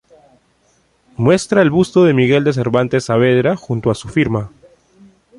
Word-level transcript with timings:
Muestra 1.15 1.61
el 1.61 1.69
busto 1.69 2.03
de 2.03 2.15
Miguel 2.15 2.43
de 2.43 2.53
Cervantes 2.53 3.05
Saavedra 3.05 3.55
junto 3.55 3.91
a 3.91 3.93
su 3.93 4.09
firma. 4.09 4.49